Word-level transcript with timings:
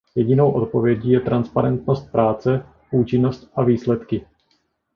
Jedinou 0.15 0.51
odpovědí 0.51 1.09
je 1.11 1.19
transparentnost 1.19 2.11
práce, 2.11 2.65
účinnost 2.91 3.49
a 3.55 3.63
výsledky. 3.63 4.25